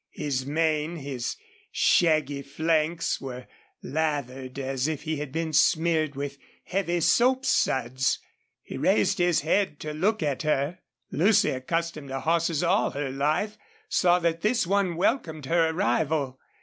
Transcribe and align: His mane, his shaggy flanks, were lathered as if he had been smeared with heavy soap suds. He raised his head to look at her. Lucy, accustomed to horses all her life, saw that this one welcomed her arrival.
His 0.09 0.47
mane, 0.47 0.95
his 0.95 1.35
shaggy 1.71 2.41
flanks, 2.41 3.21
were 3.21 3.45
lathered 3.83 4.57
as 4.57 4.87
if 4.87 5.03
he 5.03 5.17
had 5.17 5.31
been 5.31 5.53
smeared 5.53 6.15
with 6.15 6.39
heavy 6.63 7.01
soap 7.01 7.45
suds. 7.45 8.17
He 8.63 8.77
raised 8.77 9.19
his 9.19 9.41
head 9.41 9.79
to 9.81 9.93
look 9.93 10.23
at 10.23 10.41
her. 10.41 10.79
Lucy, 11.11 11.51
accustomed 11.51 12.09
to 12.09 12.19
horses 12.19 12.63
all 12.63 12.89
her 12.89 13.11
life, 13.11 13.59
saw 13.89 14.17
that 14.17 14.41
this 14.41 14.65
one 14.65 14.95
welcomed 14.95 15.45
her 15.45 15.69
arrival. 15.69 16.39